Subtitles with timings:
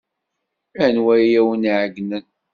[0.85, 2.25] Anwa ay awen-iɛeyynen?